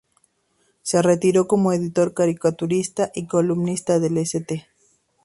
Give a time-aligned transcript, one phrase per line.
[0.81, 4.65] Se retiró como editor caricaturista y columnista del St.